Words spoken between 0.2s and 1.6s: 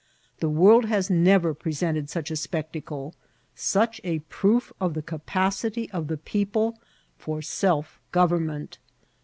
The world has never